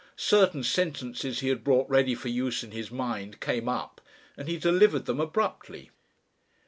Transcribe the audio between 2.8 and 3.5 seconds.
mind